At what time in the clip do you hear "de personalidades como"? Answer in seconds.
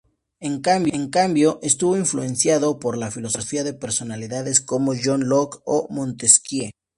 3.63-4.93